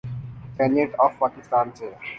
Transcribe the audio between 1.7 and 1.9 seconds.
سے۔